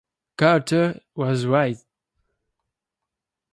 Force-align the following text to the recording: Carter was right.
Carter 0.35 0.99
was 1.13 1.45
right. 1.45 1.77